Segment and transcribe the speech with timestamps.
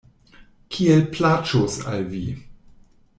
[0.77, 2.23] Kiel plaĉos al vi.